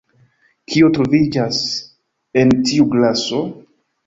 [0.71, 1.59] Kio troviĝas
[2.45, 3.45] en tiu glaso?